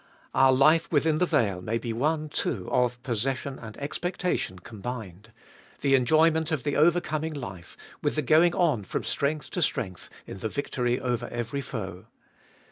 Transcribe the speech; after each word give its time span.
Our 0.33 0.51
life 0.51 0.91
within 0.91 1.19
the 1.19 1.27
veil 1.27 1.61
may 1.61 1.77
be 1.77 1.93
one 1.93 2.27
too 2.29 2.67
of 2.71 2.99
possession 3.03 3.59
and 3.59 3.77
expectation 3.77 4.57
combined; 4.57 5.31
the 5.81 5.93
enjoy 5.93 6.31
ment 6.31 6.51
of 6.51 6.63
the 6.63 6.75
overcoming 6.75 7.35
life, 7.35 7.77
with 8.01 8.15
the 8.15 8.23
going 8.23 8.55
on 8.55 8.83
from 8.83 9.03
strength 9.03 9.51
to 9.51 9.61
strength 9.61 10.09
in 10.25 10.39
the 10.39 10.49
victory 10.49 10.99
over 10.99 11.27
every 11.27 11.61
foe. 11.61 12.07